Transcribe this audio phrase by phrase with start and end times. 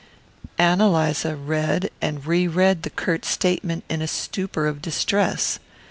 [0.57, 5.59] Ann Eliza read and re read the curt statement in a stupor of distress.